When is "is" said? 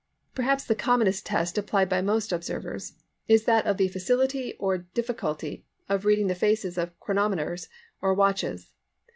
3.27-3.43